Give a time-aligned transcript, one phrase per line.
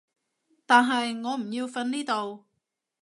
[0.65, 2.45] 但係我唔要瞓呢度